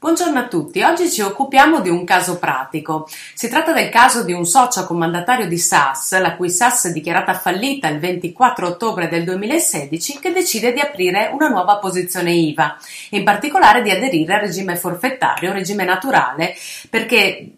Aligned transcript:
Buongiorno 0.00 0.38
a 0.38 0.46
tutti, 0.46 0.80
oggi 0.82 1.10
ci 1.10 1.22
occupiamo 1.22 1.80
di 1.80 1.88
un 1.88 2.04
caso 2.04 2.38
pratico. 2.38 3.08
Si 3.34 3.48
tratta 3.48 3.72
del 3.72 3.88
caso 3.88 4.22
di 4.22 4.32
un 4.32 4.46
socio 4.46 4.86
comandatario 4.86 5.48
di 5.48 5.58
SAS, 5.58 6.16
la 6.20 6.36
cui 6.36 6.50
SAS 6.50 6.86
è 6.86 6.92
dichiarata 6.92 7.34
fallita 7.34 7.88
il 7.88 7.98
24 7.98 8.68
ottobre 8.68 9.08
del 9.08 9.24
2016, 9.24 10.20
che 10.20 10.30
decide 10.30 10.72
di 10.72 10.78
aprire 10.78 11.30
una 11.32 11.48
nuova 11.48 11.78
posizione 11.78 12.30
IVA, 12.30 12.76
in 13.10 13.24
particolare 13.24 13.82
di 13.82 13.90
aderire 13.90 14.34
al 14.34 14.42
regime 14.42 14.76
forfettario, 14.76 15.52
regime 15.52 15.82
naturale, 15.82 16.54
perché 16.88 17.54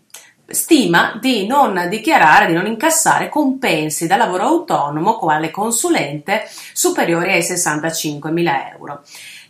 stima 0.46 1.18
di 1.20 1.46
non 1.46 1.88
dichiarare, 1.90 2.46
di 2.46 2.54
non 2.54 2.66
incassare 2.66 3.28
compensi 3.28 4.06
da 4.06 4.16
lavoro 4.16 4.44
autonomo 4.44 5.18
quale 5.18 5.50
consulente 5.50 6.48
superiori 6.72 7.32
ai 7.32 7.42
65.000 7.42 8.72
euro. 8.72 9.02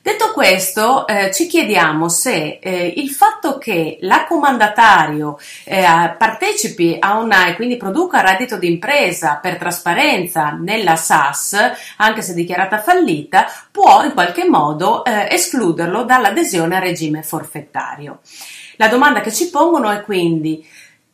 Detto 0.02 0.32
questo, 0.32 1.06
eh, 1.06 1.30
ci 1.30 1.46
chiediamo 1.46 2.08
se 2.08 2.58
eh, 2.62 2.94
il 2.96 3.10
fatto 3.10 3.58
che 3.58 3.98
l'accomandatario 4.00 5.38
eh, 5.64 5.84
partecipi 6.16 6.96
a 6.98 7.18
una 7.18 7.48
e 7.48 7.54
quindi 7.54 7.76
produca 7.76 8.22
reddito 8.22 8.56
d'impresa 8.56 9.38
per 9.42 9.58
trasparenza 9.58 10.52
nella 10.58 10.96
SAS, 10.96 11.54
anche 11.98 12.22
se 12.22 12.32
dichiarata 12.32 12.80
fallita, 12.80 13.44
può 13.70 14.02
in 14.02 14.14
qualche 14.14 14.48
modo 14.48 15.04
eh, 15.04 15.28
escluderlo 15.30 16.04
dall'adesione 16.04 16.76
al 16.76 16.82
regime 16.82 17.22
forfettario. 17.22 18.20
La 18.76 18.88
domanda 18.88 19.20
che 19.20 19.30
ci 19.30 19.50
pongono 19.50 19.90
è 19.90 20.00
quindi 20.00 20.66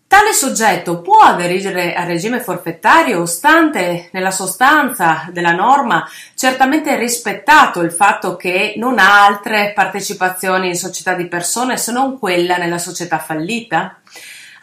Tale 0.09 0.33
soggetto 0.33 1.03
può 1.03 1.19
aderire 1.19 1.95
al 1.95 2.07
regime 2.07 2.41
forfettario 2.41 3.23
ostante 3.23 4.09
nella 4.13 4.31
sostanza 4.31 5.29
della 5.33 5.51
norma 5.51 6.09
certamente 6.35 6.97
rispettato 6.97 7.81
il 7.81 7.91
fatto 7.91 8.37
che 8.37 8.75
non 8.77 9.01
ha 9.01 9.25
altre 9.25 9.73
partecipazioni 9.75 10.69
in 10.69 10.77
società 10.77 11.15
di 11.15 11.27
persone 11.27 11.77
se 11.77 11.91
non 11.91 12.21
quella 12.21 12.57
nella 12.57 12.79
società 12.79 13.19
fallita? 13.19 13.99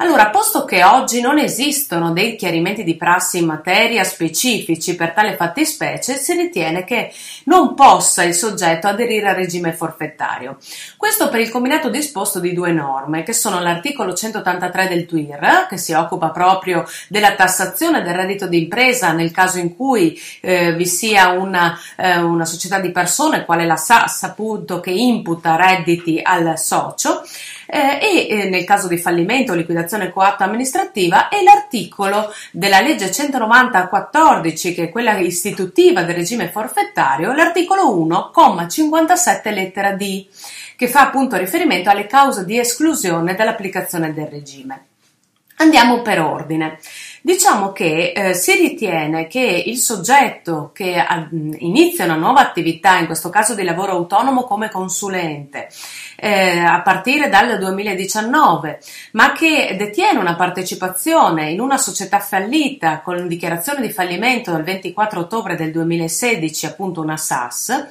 Allora, 0.04 0.30
posto 0.32 0.66
che 0.66 0.84
oggi 0.84 1.22
non 1.22 1.40
esistono 1.40 2.12
dei 2.12 2.36
chiarimenti 2.36 2.84
di 2.84 2.98
prassi 2.98 3.38
in 3.38 3.46
materia 3.46 4.04
specifici 4.04 4.98
per 4.98 5.14
tale 5.14 5.38
fattispecie, 5.38 6.18
si 6.18 6.34
ritiene 6.34 6.84
che 6.84 7.14
non 7.46 7.74
possa 7.74 8.26
il 8.26 8.34
soggetto 8.34 8.88
aderire 8.88 9.30
al 9.30 9.36
regime 9.36 9.72
forfettario. 9.72 10.58
Questo 10.98 11.30
per 11.30 11.40
il 11.40 11.50
combinato 11.50 11.90
disposto 11.90 12.42
di 12.42 12.52
due 12.52 12.74
norme, 12.74 13.24
che 13.24 13.32
sono 13.32 13.62
l'articolo 13.62 14.14
183 14.14 14.90
del 14.90 15.06
TWIR, 15.06 15.68
che 15.70 15.78
si 15.78 15.94
occupa 15.94 16.32
proprio 16.32 16.86
della 17.08 17.36
tassazione 17.36 18.02
del 18.02 18.14
reddito 18.14 18.46
d'impresa 18.46 19.14
nel 19.14 19.32
caso 19.32 19.58
in 19.58 19.74
cui 19.74 20.20
eh, 20.42 20.74
vi 20.74 20.86
sia 20.86 21.30
una, 21.30 21.80
eh, 21.96 22.18
una 22.18 22.44
società 22.44 22.80
di 22.80 22.92
persone, 22.92 23.46
quale 23.46 23.66
la 23.66 23.78
SAS, 23.78 24.24
appunto, 24.24 24.82
che 24.82 24.92
imputa 24.92 25.56
redditi 25.56 26.20
al 26.22 26.60
socio, 26.60 27.24
eh, 27.68 28.00
e 28.02 28.28
eh, 28.28 28.50
nel 28.50 28.64
caso 28.64 28.88
di 28.88 28.98
fallimento 28.98 29.52
o 29.52 29.56
liquidazione 29.56 30.12
coatta 30.12 30.44
amministrativa 30.44 31.30
e 31.30 31.44
l'articolo 31.44 32.34
della 32.52 32.82
legge 32.82 33.10
190-14 33.10 34.74
che 34.74 34.84
è 34.84 34.90
quella 34.90 35.18
istitutiva 35.18 36.04
del 36.04 36.16
regime 36.16 36.50
forfettario, 36.50 37.34
l'articolo 37.34 37.96
1,57 38.06 39.54
lettera 39.54 39.92
D 39.92 40.28
che 40.76 40.88
fa 40.88 41.02
appunto 41.02 41.38
riferimento 41.38 41.90
alle 41.90 42.08
cause 42.08 42.46
di 42.46 42.58
esclusione 42.60 43.36
dall'applicazione 43.36 44.14
del 44.14 44.28
regime. 44.28 44.86
Andiamo 45.58 46.02
per 46.02 46.20
ordine. 46.20 46.80
Diciamo 47.26 47.72
che 47.72 48.12
eh, 48.14 48.34
si 48.34 48.54
ritiene 48.54 49.28
che 49.28 49.40
il 49.40 49.78
soggetto 49.78 50.72
che 50.74 50.98
a, 50.98 51.26
inizia 51.32 52.04
una 52.04 52.18
nuova 52.18 52.42
attività, 52.42 52.98
in 52.98 53.06
questo 53.06 53.30
caso 53.30 53.56
di 53.56 53.64
lavoro 53.64 53.94
autonomo 53.94 54.44
come 54.44 54.70
consulente, 54.70 55.70
eh, 56.18 56.60
a 56.60 56.82
partire 56.82 57.30
dal 57.30 57.58
2019, 57.58 58.80
ma 59.14 59.32
che 59.32 59.74
detiene 59.78 60.20
una 60.20 60.36
partecipazione 60.36 61.50
in 61.50 61.62
una 61.62 61.78
società 61.78 62.20
fallita 62.20 63.00
con 63.00 63.26
dichiarazione 63.30 63.80
di 63.80 63.94
fallimento 63.94 64.52
del 64.52 64.64
24 64.64 65.22
ottobre 65.22 65.56
del 65.56 65.72
2016, 65.72 66.66
appunto 66.66 67.00
una 67.00 67.16
SAS, 67.16 67.88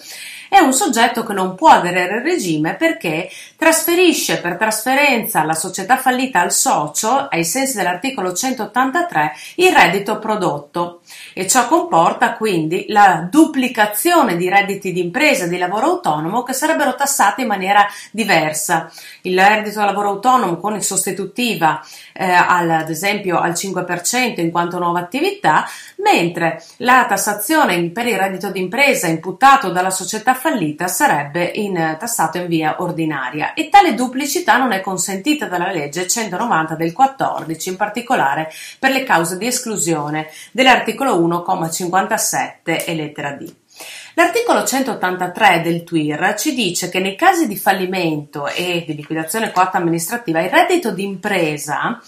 è 0.52 0.58
un 0.58 0.74
soggetto 0.74 1.24
che 1.24 1.32
non 1.32 1.54
può 1.54 1.70
aderire 1.70 2.18
al 2.18 2.22
regime 2.22 2.74
perché 2.74 3.30
trasferisce 3.56 4.38
per 4.38 4.58
trasferenza 4.58 5.40
alla 5.40 5.54
società 5.54 5.96
fallita 5.96 6.42
al 6.42 6.52
socio, 6.52 7.26
ai 7.30 7.42
sensi 7.42 7.74
dell'articolo 7.74 8.34
183, 8.34 9.21
il 9.56 9.72
reddito 9.72 10.18
prodotto 10.18 11.00
e 11.34 11.46
ciò 11.46 11.66
comporta 11.68 12.34
quindi 12.34 12.86
la 12.88 13.26
duplicazione 13.30 14.36
di 14.36 14.48
redditi 14.48 14.92
di 14.92 15.00
impresa 15.00 15.44
e 15.44 15.48
di 15.48 15.58
lavoro 15.58 15.86
autonomo 15.86 16.42
che 16.42 16.52
sarebbero 16.52 16.94
tassati 16.94 17.42
in 17.42 17.48
maniera 17.48 17.86
diversa. 18.10 18.90
Il 19.22 19.38
reddito 19.38 19.78
da 19.78 19.86
lavoro 19.86 20.10
autonomo 20.10 20.56
con 20.56 20.80
sostitutiva 20.80 21.80
eh, 22.12 22.24
al, 22.24 22.70
ad 22.70 22.90
esempio 22.90 23.38
al 23.38 23.52
5% 23.52 24.40
in 24.40 24.50
quanto 24.50 24.78
nuova 24.78 25.00
attività, 25.00 25.66
mentre 25.96 26.62
la 26.78 27.06
tassazione 27.06 27.90
per 27.90 28.06
il 28.06 28.18
reddito 28.18 28.50
d'impresa 28.50 29.06
imputato 29.06 29.70
dalla 29.70 29.90
società 29.90 30.34
fallita 30.34 30.88
sarebbe 30.88 31.44
in, 31.54 31.96
tassato 31.98 32.38
in 32.38 32.46
via 32.46 32.76
ordinaria 32.78 33.54
e 33.54 33.68
tale 33.68 33.94
duplicità 33.94 34.56
non 34.58 34.72
è 34.72 34.80
consentita 34.80 35.46
dalla 35.46 35.70
legge 35.70 36.06
190 36.06 36.74
del 36.74 36.92
14, 36.92 37.68
in 37.68 37.76
particolare 37.76 38.50
per 38.78 38.90
le 38.90 39.04
cause 39.04 39.11
di 39.36 39.46
esclusione 39.46 40.28
dell'articolo 40.52 41.18
1,57 41.20 42.84
e 42.86 42.94
lettera 42.94 43.32
D. 43.32 43.52
L'articolo 44.14 44.64
183 44.64 45.60
del 45.62 45.84
TWIR 45.84 46.34
ci 46.36 46.54
dice 46.54 46.88
che 46.88 46.98
nei 46.98 47.16
casi 47.16 47.46
di 47.46 47.56
fallimento 47.56 48.46
e 48.46 48.84
di 48.86 48.94
liquidazione 48.94 49.52
coatta 49.52 49.78
amministrativa 49.78 50.40
il 50.40 50.50
reddito 50.50 50.90
d'impresa 50.90 52.00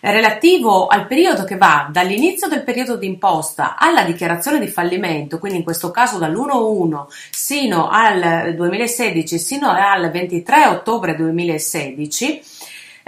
relativo 0.00 0.86
al 0.86 1.06
periodo 1.06 1.44
che 1.44 1.56
va 1.56 1.88
dall'inizio 1.90 2.48
del 2.48 2.62
periodo 2.62 2.96
d'imposta 2.96 3.76
alla 3.76 4.02
dichiarazione 4.02 4.58
di 4.58 4.68
fallimento, 4.68 5.38
quindi 5.38 5.58
in 5.58 5.64
questo 5.64 5.90
caso 5.90 6.18
dall'1-1 6.18 7.06
sino 7.30 7.88
al 7.88 8.54
2016 8.54 9.38
sino 9.38 9.70
al 9.70 10.10
23 10.10 10.66
ottobre 10.66 11.16
2016, 11.16 12.42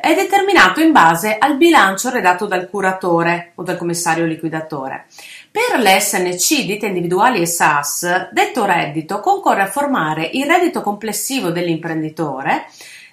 è 0.00 0.14
determinato 0.14 0.80
in 0.80 0.92
base 0.92 1.38
al 1.38 1.56
bilancio 1.56 2.08
redatto 2.10 2.46
dal 2.46 2.70
curatore 2.70 3.50
o 3.56 3.64
dal 3.64 3.76
commissario 3.76 4.26
liquidatore. 4.26 5.06
Per 5.50 5.80
le 5.80 5.98
SNC, 5.98 6.66
dite 6.66 6.86
individuali 6.86 7.40
e 7.40 7.46
SAS, 7.46 8.30
detto 8.30 8.64
reddito 8.64 9.18
concorre 9.18 9.62
a 9.62 9.66
formare 9.66 10.30
il 10.34 10.46
reddito 10.46 10.82
complessivo 10.82 11.50
dell'imprenditore, 11.50 12.66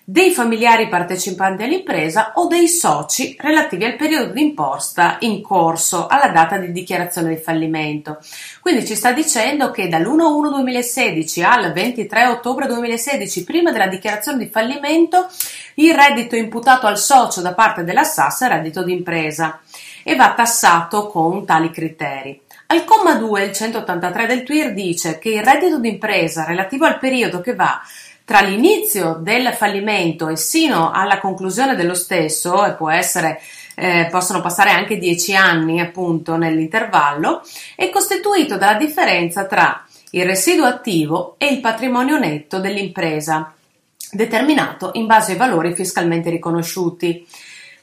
dei 0.07 0.31
familiari 0.31 0.87
partecipanti 0.87 1.63
all'impresa 1.63 2.33
o 2.35 2.45
dei 2.45 2.67
soci 2.67 3.35
relativi 3.39 3.85
al 3.85 3.95
periodo 3.95 4.31
di 4.31 4.41
imposta 4.41 5.17
in 5.21 5.41
corso 5.41 6.05
alla 6.05 6.27
data 6.27 6.57
di 6.59 6.71
dichiarazione 6.71 7.29
di 7.29 7.41
fallimento. 7.41 8.19
Quindi 8.61 8.85
ci 8.85 8.93
sta 8.93 9.11
dicendo 9.13 9.71
che 9.71 9.87
dall'1-1-2016 9.87 11.43
al 11.43 11.73
23 11.73 12.27
ottobre 12.27 12.67
2016, 12.67 13.43
prima 13.43 13.71
della 13.71 13.87
dichiarazione 13.87 14.37
di 14.37 14.47
fallimento, 14.47 15.27
il 15.75 15.95
reddito 15.95 16.35
imputato 16.35 16.85
al 16.85 16.99
socio 16.99 17.41
da 17.41 17.55
parte 17.55 17.83
della 17.83 18.03
SAS 18.03 18.41
è 18.41 18.47
reddito 18.47 18.83
d'impresa 18.83 19.59
e 20.03 20.15
va 20.15 20.35
tassato 20.35 21.07
con 21.07 21.45
tali 21.45 21.71
criteri. 21.71 22.39
Al 22.67 22.83
comma 22.83 23.15
2 23.15 23.43
il 23.43 23.51
183 23.53 24.27
del 24.27 24.43
TWIR 24.43 24.73
dice 24.73 25.17
che 25.17 25.29
il 25.29 25.43
reddito 25.43 25.79
d'impresa 25.79 26.45
relativo 26.45 26.85
al 26.85 26.99
periodo 26.99 27.41
che 27.41 27.55
va 27.55 27.81
tra 28.25 28.41
l'inizio 28.41 29.19
del 29.21 29.53
fallimento 29.53 30.27
e 30.27 30.35
sino 30.35 30.91
alla 30.91 31.19
conclusione 31.19 31.75
dello 31.75 31.93
stesso, 31.93 32.65
e 32.65 32.73
può 32.73 32.89
essere 32.89 33.39
eh, 33.75 34.07
possono 34.09 34.41
passare 34.41 34.71
anche 34.71 34.97
10 34.97 35.35
anni 35.35 35.79
appunto 35.79 36.35
nell'intervallo, 36.35 37.41
è 37.75 37.89
costituito 37.89 38.57
dalla 38.57 38.77
differenza 38.77 39.45
tra 39.45 39.85
il 40.11 40.25
residuo 40.25 40.65
attivo 40.65 41.35
e 41.37 41.47
il 41.47 41.59
patrimonio 41.59 42.17
netto 42.17 42.59
dell'impresa, 42.59 43.53
determinato 44.11 44.91
in 44.93 45.05
base 45.05 45.33
ai 45.33 45.37
valori 45.37 45.75
fiscalmente 45.75 46.29
riconosciuti. 46.29 47.27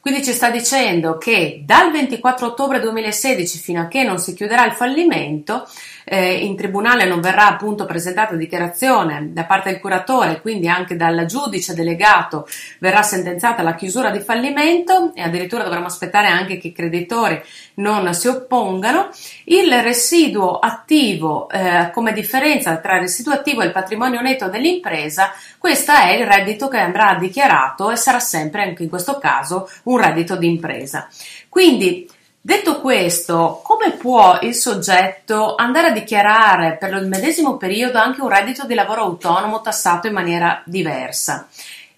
Quindi 0.03 0.25
ci 0.25 0.33
sta 0.33 0.51
dicendo 0.51 1.17
che 1.17 1.63
dal 1.65 1.93
24 1.93 2.49
ottobre 2.49 2.81
2016 2.81 3.59
fino 3.59 3.83
a 3.83 3.87
che 3.87 4.03
non 4.03 4.19
si 4.19 4.35
chiuderà 4.35 4.67
il 4.67 4.73
fallimento, 4.73 5.65
eh, 6.05 6.39
in 6.39 6.57
tribunale 6.57 7.05
non 7.05 7.21
verrà 7.21 7.47
appunto 7.47 7.85
presentata 7.85 8.35
dichiarazione 8.35 9.29
da 9.33 9.45
parte 9.45 9.71
del 9.71 9.79
curatore, 9.79 10.41
quindi 10.41 10.69
anche 10.69 10.97
dal 10.97 11.25
giudice 11.27 11.75
delegato 11.75 12.49
verrà 12.81 13.05
sentenziata 13.05 13.63
la 13.63 13.77
chiusura 13.77 14.11
di 14.11 14.19
fallimento 14.19 15.13
e 15.15 15.23
addirittura 15.23 15.63
dovremo 15.63 15.87
aspettare 15.87 16.27
anche 16.27 16.59
che 16.59 16.67
i 16.67 16.73
creditori 16.73 17.41
non 17.75 18.13
si 18.13 18.27
oppongano, 18.27 19.09
il 19.45 19.73
residuo 19.83 20.59
attivo 20.59 21.49
eh, 21.49 21.91
come 21.93 22.13
differenza 22.13 22.77
tra 22.79 22.95
il 22.95 23.03
residuo 23.03 23.35
attivo 23.35 23.63
e 23.63 23.67
il 23.67 23.73
patrimonio 23.73 24.21
netto 24.21 24.49
dell'impresa, 24.49 25.33
questo 25.59 25.93
è 25.93 26.15
il 26.15 26.27
reddito 26.27 26.67
che 26.67 26.79
andrà 26.79 27.15
dichiarato 27.15 27.93
e 27.93 27.97
sarà 27.97 28.19
sempre 28.19 28.63
anche 28.63 28.83
in 28.83 28.89
questo 28.89 29.19
caso 29.19 29.71
un 29.85 29.92
reddito 29.99 30.37
d'impresa. 30.37 31.09
Quindi 31.49 32.09
Detto 32.45 32.81
questo, 32.81 33.61
come 33.63 33.93
può 33.93 34.41
il 34.43 34.53
soggetto 34.53 35.55
andare 35.55 35.87
a 35.87 35.93
dichiarare 35.93 36.77
per 36.77 36.93
il 36.95 37.07
medesimo 37.07 37.57
periodo 37.57 37.99
anche 37.99 38.21
un 38.21 38.29
reddito 38.29 38.67
di 38.67 38.75
lavoro 38.75 39.03
autonomo 39.03 39.61
tassato 39.61 40.09
in 40.09 40.13
maniera 40.13 40.61
diversa? 40.67 41.47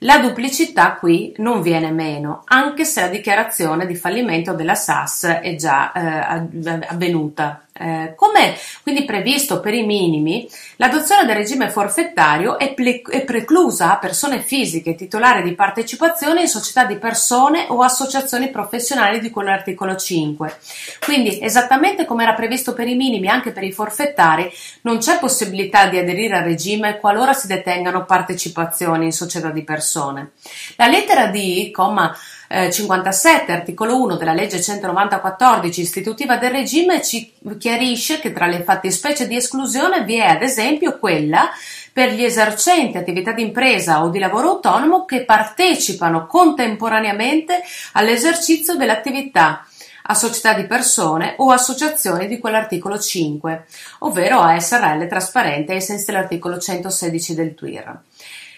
La 0.01 0.19
duplicità 0.19 0.97
qui 0.97 1.33
non 1.39 1.63
viene 1.63 1.91
meno, 1.93 2.43
anche 2.45 2.85
se 2.85 3.01
la 3.01 3.09
dichiarazione 3.09 3.87
di 3.87 3.95
fallimento 3.95 4.53
della 4.53 4.75
SAS 4.75 5.25
è 5.41 5.55
già 5.55 5.93
eh, 5.93 6.81
avvenuta. 6.89 7.64
Eh, 7.77 8.13
come 8.15 8.57
quindi 8.85 9.05
previsto 9.05 9.59
per 9.59 9.75
i 9.75 9.85
minimi, 9.85 10.49
l'adozione 10.77 11.27
del 11.27 11.35
regime 11.35 11.69
forfettario 11.69 12.57
è, 12.57 12.73
ple- 12.73 13.03
è, 13.03 13.25
preclusa 13.25 13.91
a 13.91 13.99
persone 13.99 14.43
fisiche 14.43 14.95
titolari 14.95 15.43
di 15.43 15.57
partecipazione 15.57 16.43
in 16.43 16.47
società 16.47 16.85
di 16.85 16.99
persone 16.99 17.67
o 17.71 17.83
associazioni 17.83 18.49
professionali 18.51 19.19
di 19.19 19.31
quell'articolo 19.31 19.97
5. 19.97 20.57
Quindi, 21.05 21.41
esattamente 21.43 22.05
come 22.05 22.23
era 22.23 22.35
previsto 22.35 22.75
per 22.75 22.87
i 22.87 22.95
minimi, 22.95 23.27
anche 23.27 23.51
per 23.51 23.65
i 23.65 23.73
forfettari, 23.73 24.49
non 24.83 24.99
c'è 24.99 25.19
possibilità 25.19 25.89
di 25.89 25.99
aderire 25.99 26.37
al 26.37 26.45
regime 26.45 26.99
qualora 26.99 27.33
si 27.33 27.49
detengano 27.49 28.05
partecipazioni 28.05 29.07
in 29.07 29.13
società 29.13 29.51
di 29.51 29.65
persone. 29.65 30.31
La 30.77 30.87
lettera 30.87 31.27
D, 31.27 31.73
comma 31.73 32.17
57, 32.49 33.51
eh, 33.51 33.55
articolo 33.55 34.01
1 34.01 34.17
della 34.17 34.33
legge 34.33 34.59
190-14 34.59 35.81
istitutiva 35.81 36.37
del 36.37 36.51
regime 36.51 37.03
ci 37.03 37.33
chiarisce 37.59 38.21
che 38.21 38.33
tra 38.33 38.47
le 38.47 38.63
fattispecie 38.63 39.27
di 39.27 39.37
esclusione 39.37 40.05
vi 40.05 40.17
è 40.17 40.27
ad 40.27 40.43
esempio 40.43 40.99
quella 40.99 41.51
per 41.93 42.13
gli 42.13 42.25
esercenti 42.25 42.99
attività 42.99 43.33
di 43.33 43.43
impresa 43.43 44.03
o 44.03 44.11
di 44.11 44.19
lavoro 44.19 44.51
autonomo 44.51 45.05
che 45.05 45.25
partecipano 45.25 46.27
contemporaneamente 46.27 47.63
all'esercizio 47.93 48.75
dell'attività 48.75 49.67
a 50.07 50.15
società 50.15 50.53
di 50.53 50.67
persone 50.67 51.35
o 51.39 51.51
associazioni 51.51 52.27
di 52.27 52.39
quell'articolo 52.39 52.99
5, 52.99 53.65
ovvero 54.01 54.41
a 54.41 54.59
SRL 54.59 55.07
trasparente 55.07 55.73
ai 55.73 55.81
sensi 55.81 56.07
dell'articolo 56.07 56.59
116 56.59 57.35
del 57.35 57.55
TWIR. 57.55 58.01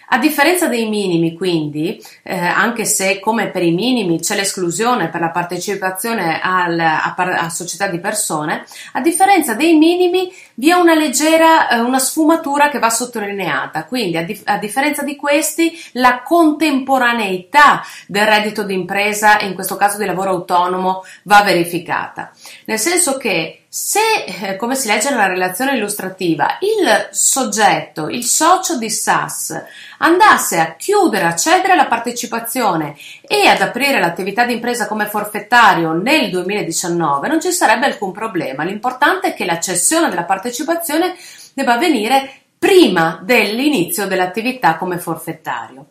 A 0.08 0.18
differenza 0.18 0.68
dei 0.68 0.88
minimi, 0.88 1.34
quindi, 1.34 2.00
eh, 2.22 2.36
anche 2.36 2.84
se 2.84 3.18
come 3.18 3.48
per 3.48 3.64
i 3.64 3.72
minimi 3.72 4.20
c'è 4.20 4.36
l'esclusione 4.36 5.08
per 5.08 5.20
la 5.20 5.30
partecipazione 5.30 6.40
al, 6.40 6.78
a, 6.78 7.14
a, 7.16 7.48
società 7.48 7.88
di 7.88 7.98
persone, 7.98 8.64
a 8.92 9.00
differenza 9.00 9.54
dei 9.54 9.76
minimi 9.76 10.32
vi 10.54 10.70
è 10.70 10.74
una 10.74 10.94
leggera, 10.94 11.68
eh, 11.68 11.80
una 11.80 11.98
sfumatura 11.98 12.68
che 12.68 12.78
va 12.78 12.88
sottolineata. 12.88 13.84
Quindi, 13.86 14.16
a, 14.16 14.22
di, 14.22 14.40
a, 14.44 14.58
differenza 14.58 15.02
di 15.02 15.16
questi, 15.16 15.76
la 15.92 16.22
contemporaneità 16.22 17.82
del 18.06 18.26
reddito 18.26 18.62
d'impresa, 18.62 19.40
in 19.40 19.54
questo 19.54 19.74
caso 19.74 19.98
di 19.98 20.04
lavoro 20.04 20.30
autonomo, 20.30 21.04
va 21.24 21.42
verificata. 21.42 22.30
Nel 22.66 22.78
senso 22.78 23.16
che 23.16 23.65
se, 23.78 24.24
eh, 24.24 24.56
come 24.56 24.74
si 24.74 24.88
legge 24.88 25.10
nella 25.10 25.26
relazione 25.26 25.76
illustrativa, 25.76 26.56
il 26.60 27.08
soggetto, 27.10 28.08
il 28.08 28.24
socio 28.24 28.78
di 28.78 28.88
SAS, 28.88 29.62
andasse 29.98 30.58
a 30.58 30.76
chiudere, 30.76 31.26
a 31.26 31.36
cedere 31.36 31.76
la 31.76 31.84
partecipazione 31.84 32.96
e 33.20 33.46
ad 33.46 33.60
aprire 33.60 34.00
l'attività 34.00 34.46
di 34.46 34.54
impresa 34.54 34.86
come 34.86 35.04
forfettario 35.04 35.92
nel 35.92 36.30
2019, 36.30 37.28
non 37.28 37.38
ci 37.38 37.52
sarebbe 37.52 37.84
alcun 37.84 38.12
problema. 38.12 38.64
L'importante 38.64 39.28
è 39.28 39.34
che 39.34 39.44
la 39.44 39.60
cessione 39.60 40.08
della 40.08 40.24
partecipazione 40.24 41.14
debba 41.52 41.74
avvenire 41.74 42.44
prima 42.58 43.20
dell'inizio 43.22 44.06
dell'attività 44.06 44.76
come 44.76 44.96
forfettario 44.96 45.88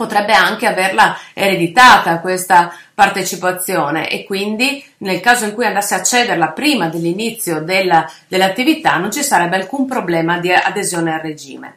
potrebbe 0.00 0.32
anche 0.32 0.66
averla 0.66 1.14
ereditata 1.34 2.20
questa 2.20 2.74
partecipazione 2.94 4.08
e 4.08 4.24
quindi 4.24 4.82
nel 4.98 5.20
caso 5.20 5.44
in 5.44 5.52
cui 5.52 5.66
andasse 5.66 5.94
a 5.94 6.02
cederla 6.02 6.52
prima 6.52 6.88
dell'inizio 6.88 7.60
della, 7.60 8.10
dell'attività 8.26 8.96
non 8.96 9.12
ci 9.12 9.22
sarebbe 9.22 9.56
alcun 9.56 9.84
problema 9.86 10.38
di 10.38 10.50
adesione 10.50 11.12
al 11.12 11.20
regime. 11.20 11.76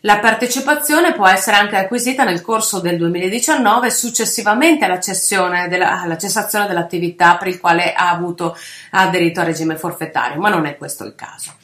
La 0.00 0.20
partecipazione 0.20 1.12
può 1.12 1.26
essere 1.26 1.56
anche 1.56 1.74
acquisita 1.74 2.22
nel 2.22 2.40
corso 2.40 2.78
del 2.78 2.98
2019 2.98 3.90
successivamente 3.90 4.84
alla, 4.84 5.00
della, 5.66 6.02
alla 6.02 6.16
cessazione 6.16 6.68
dell'attività 6.68 7.36
per 7.36 7.48
il 7.48 7.58
quale 7.58 7.92
ha, 7.92 8.10
avuto, 8.10 8.56
aderito 8.90 9.40
al 9.40 9.46
regime 9.46 9.74
forfettario, 9.74 10.38
ma 10.38 10.50
non 10.50 10.66
è 10.66 10.76
questo 10.76 11.02
il 11.02 11.16
caso. 11.16 11.54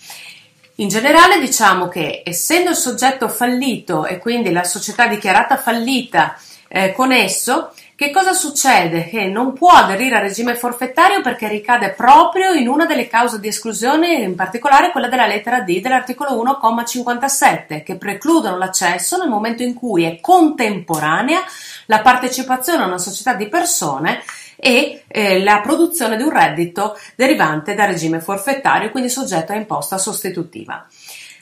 In 0.77 0.89
generale 0.89 1.39
diciamo 1.39 1.89
che 1.89 2.23
essendo 2.25 2.71
il 2.71 2.77
soggetto 2.77 3.29
fallito 3.29 4.07
e 4.07 4.19
quindi 4.19 4.51
la 4.51 4.65
società 4.65 5.07
dichiarata 5.07 5.57
fallita 5.59 6.37
eh, 6.69 6.93
con 6.93 7.13
esso, 7.13 7.75
che 7.94 8.11
cosa 8.11 8.33
succede? 8.33 9.09
Che 9.09 9.27
non 9.27 9.53
può 9.53 9.71
aderire 9.71 10.17
al 10.17 10.23
regime 10.23 10.56
forfettario 10.56 11.21
perché 11.21 11.47
ricade 11.47 11.91
proprio 11.91 12.53
in 12.53 12.67
una 12.67 12.87
delle 12.87 13.06
cause 13.06 13.39
di 13.39 13.49
esclusione, 13.49 14.15
in 14.15 14.35
particolare 14.35 14.91
quella 14.91 15.09
della 15.09 15.27
lettera 15.27 15.61
D 15.61 15.81
dell'articolo 15.81 16.31
1,57, 16.43 17.83
che 17.83 17.97
precludono 17.97 18.56
l'accesso 18.56 19.19
nel 19.19 19.29
momento 19.29 19.62
in 19.62 19.75
cui 19.75 20.05
è 20.05 20.21
contemporanea 20.21 21.41
la 21.87 22.00
partecipazione 22.00 22.83
a 22.83 22.87
una 22.87 22.99
società 22.99 23.35
di 23.35 23.49
persone 23.49 24.23
e 24.56 25.05
eh, 25.06 25.43
la 25.43 25.61
produzione 25.61 26.17
di 26.17 26.23
un 26.23 26.31
reddito 26.31 26.99
derivante 27.15 27.75
dal 27.75 27.88
regime 27.88 28.21
forfettario, 28.21 28.91
quindi 28.91 29.11
soggetto 29.11 29.53
a 29.53 29.56
imposta 29.56 29.99
sostitutiva. 29.99 30.87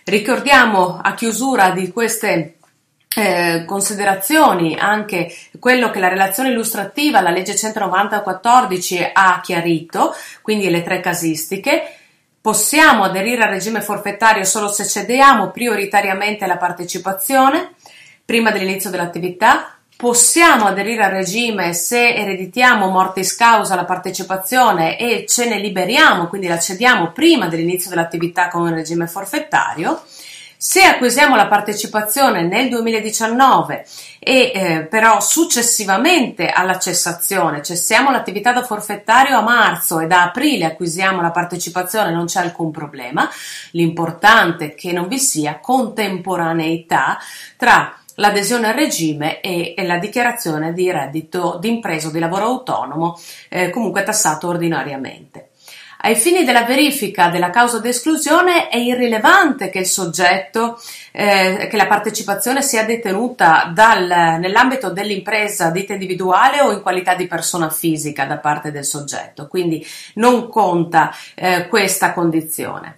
Ricordiamo 0.05 0.99
a 1.00 1.14
chiusura 1.14 1.70
di 1.70 1.93
queste 1.93 2.56
eh, 3.16 3.64
considerazioni 3.66 4.76
anche 4.78 5.34
quello 5.58 5.90
che 5.90 5.98
la 5.98 6.08
relazione 6.08 6.50
illustrativa, 6.50 7.20
la 7.20 7.30
legge 7.30 7.54
190-14 7.54 9.10
ha 9.12 9.40
chiarito, 9.42 10.14
quindi 10.42 10.70
le 10.70 10.82
tre 10.82 11.00
casistiche. 11.00 11.96
Possiamo 12.40 13.04
aderire 13.04 13.42
al 13.42 13.50
regime 13.50 13.82
forfettario 13.82 14.44
solo 14.44 14.68
se 14.68 14.86
cediamo 14.86 15.50
prioritariamente 15.50 16.46
la 16.46 16.56
partecipazione 16.56 17.74
prima 18.30 18.52
dell'inizio 18.52 18.90
dell'attività, 18.90 19.74
possiamo 19.96 20.66
aderire 20.66 21.02
al 21.02 21.10
regime 21.10 21.72
se 21.72 22.14
ereditiamo 22.14 22.88
mortis 22.88 23.34
causa 23.34 23.74
la 23.74 23.84
partecipazione 23.84 24.96
e 24.96 25.26
ce 25.26 25.48
ne 25.48 25.58
liberiamo, 25.58 26.28
quindi 26.28 26.46
la 26.46 26.60
cediamo 26.60 27.10
prima 27.10 27.48
dell'inizio 27.48 27.90
dell'attività 27.90 28.46
con 28.46 28.68
il 28.68 28.74
regime 28.74 29.08
forfettario. 29.08 30.00
Se 30.62 30.82
acquisiamo 30.82 31.36
la 31.36 31.46
partecipazione 31.46 32.42
nel 32.42 32.68
2019 32.68 33.86
e 34.18 34.52
eh, 34.54 34.80
però 34.90 35.18
successivamente 35.18 36.50
alla 36.50 36.78
cessazione 36.78 37.62
cessiamo 37.62 38.10
l'attività 38.10 38.52
da 38.52 38.62
forfettario 38.62 39.38
a 39.38 39.40
marzo 39.40 40.00
e 40.00 40.06
da 40.06 40.24
aprile 40.24 40.66
acquisiamo 40.66 41.22
la 41.22 41.30
partecipazione, 41.30 42.12
non 42.12 42.26
c'è 42.26 42.40
alcun 42.40 42.70
problema. 42.72 43.26
L'importante 43.70 44.66
è 44.66 44.74
che 44.74 44.92
non 44.92 45.08
vi 45.08 45.18
sia 45.18 45.60
contemporaneità 45.60 47.16
tra 47.56 47.96
l'adesione 48.16 48.68
al 48.68 48.74
regime 48.74 49.40
e, 49.40 49.72
e 49.74 49.86
la 49.86 49.96
dichiarazione 49.96 50.74
di 50.74 50.90
reddito 50.90 51.56
di 51.58 51.70
impresa 51.70 52.08
o 52.08 52.10
di 52.10 52.19
lavoro 52.19 52.44
autonomo, 52.44 53.19
eh, 53.48 53.70
comunque 53.70 54.02
tassato 54.02 54.48
ordinariamente. 54.48 55.49
Ai 56.02 56.16
fini 56.16 56.44
della 56.44 56.64
verifica 56.64 57.28
della 57.28 57.50
causa 57.50 57.78
di 57.78 57.88
esclusione 57.88 58.69
è 58.69 58.78
irrilevante 58.78 59.69
che 59.69 59.80
il 59.80 59.86
soggetto, 59.86 60.80
eh, 61.12 61.69
che 61.70 61.76
la 61.76 61.86
partecipazione 61.86 62.62
sia 62.62 62.84
detenuta 62.84 63.70
dal, 63.74 64.38
nell'ambito 64.40 64.88
dell'impresa 64.88 65.69
dita 65.69 65.92
individuale 65.92 66.62
o 66.62 66.72
in 66.72 66.80
qualità 66.80 67.14
di 67.14 67.26
persona 67.26 67.69
fisica 67.69 68.24
da 68.24 68.38
parte 68.38 68.70
del 68.70 68.84
soggetto, 68.86 69.46
quindi 69.46 69.86
non 70.14 70.48
conta 70.48 71.14
eh, 71.34 71.69
questa 71.69 72.14
condizione. 72.14 72.96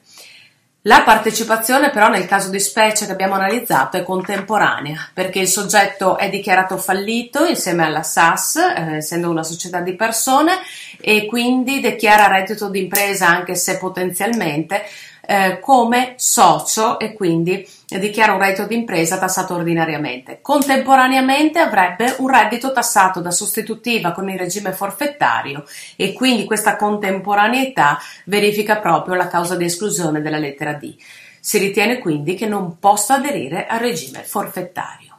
La 0.86 1.02
partecipazione 1.04 1.90
però 1.90 2.08
nel 2.08 2.26
caso 2.26 2.50
di 2.50 2.58
specie 2.58 3.06
che 3.06 3.12
abbiamo 3.12 3.34
analizzato 3.34 3.96
è 3.96 4.02
contemporanea 4.02 5.10
perché 5.14 5.38
il 5.38 5.46
soggetto 5.46 6.18
è 6.18 6.28
dichiarato 6.28 6.76
fallito 6.76 7.44
insieme 7.44 7.84
alla 7.84 8.02
SAS, 8.02 8.56
eh, 8.56 8.96
essendo 8.96 9.30
una 9.30 9.44
società 9.44 9.80
di 9.80 9.94
persone, 9.94 10.58
e 11.00 11.26
quindi 11.26 11.80
dichiara 11.80 12.26
reddito 12.26 12.68
d'impresa 12.68 13.28
anche 13.28 13.54
se 13.54 13.78
potenzialmente 13.78 14.82
eh, 15.24 15.60
come 15.60 16.14
socio 16.16 16.98
e 16.98 17.12
quindi 17.12 17.66
dichiara 17.86 18.32
un 18.32 18.40
reddito 18.40 18.66
d'impresa 18.66 19.18
tassato 19.18 19.54
ordinariamente. 19.54 20.40
Contemporaneamente 20.40 21.58
avrebbe 21.58 22.16
un 22.18 22.28
reddito 22.28 22.72
tassato 22.72 23.20
da 23.20 23.30
sostitutiva 23.30 24.12
con 24.12 24.28
il 24.28 24.38
regime 24.38 24.72
forfettario 24.72 25.64
e 25.96 26.12
quindi 26.12 26.44
questa 26.44 26.76
contemporaneità 26.76 27.98
verifica 28.26 28.76
proprio 28.76 29.14
la 29.14 29.28
causa 29.28 29.56
di 29.56 29.64
esclusione 29.64 30.20
della 30.20 30.38
lettera 30.38 30.72
D. 30.72 30.96
Si 31.40 31.58
ritiene 31.58 31.98
quindi 31.98 32.34
che 32.34 32.46
non 32.46 32.78
possa 32.78 33.14
aderire 33.14 33.66
al 33.66 33.80
regime 33.80 34.22
forfettario. 34.22 35.11